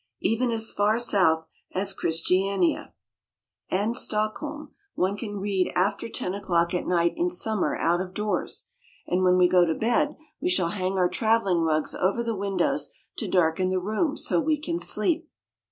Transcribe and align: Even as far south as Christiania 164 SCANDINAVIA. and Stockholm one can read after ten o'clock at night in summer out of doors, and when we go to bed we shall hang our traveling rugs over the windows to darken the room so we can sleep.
Even 0.21 0.49
as 0.49 0.71
far 0.71 0.97
south 0.97 1.45
as 1.75 1.93
Christiania 1.93 2.95
164 3.69 3.69
SCANDINAVIA. 3.69 3.83
and 3.83 3.95
Stockholm 3.95 4.75
one 4.95 5.15
can 5.15 5.37
read 5.39 5.71
after 5.75 6.09
ten 6.09 6.33
o'clock 6.33 6.73
at 6.73 6.87
night 6.87 7.13
in 7.15 7.29
summer 7.29 7.77
out 7.77 8.01
of 8.01 8.15
doors, 8.15 8.65
and 9.05 9.23
when 9.23 9.37
we 9.37 9.47
go 9.47 9.63
to 9.63 9.75
bed 9.75 10.15
we 10.41 10.49
shall 10.49 10.69
hang 10.69 10.97
our 10.97 11.07
traveling 11.07 11.61
rugs 11.61 11.93
over 11.93 12.23
the 12.23 12.35
windows 12.35 12.91
to 13.17 13.27
darken 13.27 13.69
the 13.69 13.77
room 13.79 14.17
so 14.17 14.39
we 14.39 14.59
can 14.59 14.79
sleep. 14.79 15.29